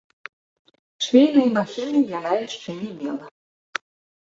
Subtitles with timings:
[1.07, 3.25] Швейнай машыны яна яшчэ не мела.